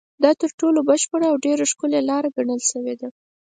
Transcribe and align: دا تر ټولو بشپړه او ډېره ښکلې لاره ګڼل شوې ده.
دا 0.23 0.31
تر 0.41 0.49
ټولو 0.59 0.79
بشپړه 0.89 1.25
او 1.31 1.35
ډېره 1.45 1.63
ښکلې 1.71 2.01
لاره 2.09 2.29
ګڼل 2.35 2.61
شوې 2.71 2.93
ده. 3.01 3.07